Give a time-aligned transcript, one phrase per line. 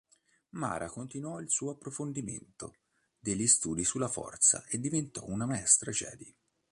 [0.53, 2.73] Mara continuò il suo approfondimento
[3.19, 6.35] degli studi sulla Forza e diventò una Maestra Jedi.